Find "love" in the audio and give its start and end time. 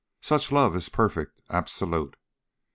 0.51-0.75